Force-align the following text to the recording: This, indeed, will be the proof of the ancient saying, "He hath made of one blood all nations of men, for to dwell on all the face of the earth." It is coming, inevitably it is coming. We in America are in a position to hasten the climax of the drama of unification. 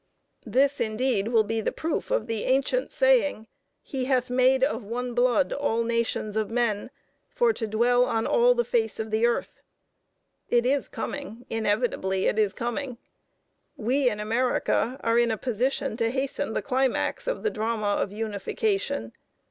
This, 0.47 0.79
indeed, 0.79 1.27
will 1.27 1.43
be 1.43 1.61
the 1.61 1.71
proof 1.71 2.09
of 2.09 2.25
the 2.25 2.45
ancient 2.45 2.91
saying, 2.91 3.45
"He 3.83 4.05
hath 4.05 4.31
made 4.31 4.63
of 4.63 4.83
one 4.83 5.13
blood 5.13 5.53
all 5.53 5.83
nations 5.83 6.35
of 6.35 6.49
men, 6.49 6.89
for 7.29 7.53
to 7.53 7.67
dwell 7.67 8.05
on 8.05 8.25
all 8.25 8.55
the 8.55 8.65
face 8.65 8.99
of 8.99 9.11
the 9.11 9.27
earth." 9.27 9.61
It 10.49 10.65
is 10.65 10.87
coming, 10.87 11.45
inevitably 11.51 12.25
it 12.25 12.39
is 12.39 12.51
coming. 12.51 12.97
We 13.77 14.09
in 14.09 14.19
America 14.19 14.99
are 15.03 15.19
in 15.19 15.29
a 15.29 15.37
position 15.37 15.95
to 15.97 16.09
hasten 16.09 16.53
the 16.53 16.63
climax 16.63 17.27
of 17.27 17.43
the 17.43 17.51
drama 17.51 17.89
of 17.99 18.11
unification. 18.11 19.13